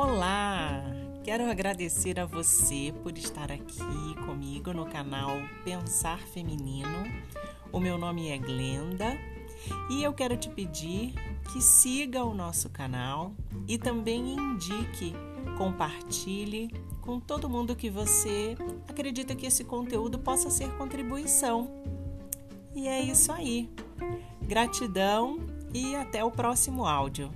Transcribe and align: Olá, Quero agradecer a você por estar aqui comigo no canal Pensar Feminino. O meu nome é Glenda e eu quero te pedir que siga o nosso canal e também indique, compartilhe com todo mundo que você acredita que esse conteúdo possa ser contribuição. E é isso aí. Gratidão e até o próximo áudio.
Olá, 0.00 0.80
Quero 1.24 1.50
agradecer 1.50 2.20
a 2.20 2.24
você 2.24 2.94
por 3.02 3.18
estar 3.18 3.50
aqui 3.50 4.14
comigo 4.24 4.72
no 4.72 4.86
canal 4.86 5.30
Pensar 5.64 6.20
Feminino. 6.20 7.02
O 7.72 7.80
meu 7.80 7.98
nome 7.98 8.28
é 8.28 8.38
Glenda 8.38 9.18
e 9.90 10.00
eu 10.04 10.12
quero 10.12 10.36
te 10.36 10.48
pedir 10.50 11.14
que 11.52 11.60
siga 11.60 12.24
o 12.24 12.32
nosso 12.32 12.70
canal 12.70 13.32
e 13.66 13.76
também 13.76 14.36
indique, 14.36 15.16
compartilhe 15.58 16.70
com 17.00 17.18
todo 17.18 17.50
mundo 17.50 17.74
que 17.74 17.90
você 17.90 18.56
acredita 18.86 19.34
que 19.34 19.46
esse 19.46 19.64
conteúdo 19.64 20.16
possa 20.16 20.48
ser 20.48 20.70
contribuição. 20.76 21.68
E 22.72 22.86
é 22.86 23.00
isso 23.00 23.32
aí. 23.32 23.68
Gratidão 24.42 25.40
e 25.74 25.96
até 25.96 26.22
o 26.22 26.30
próximo 26.30 26.86
áudio. 26.86 27.32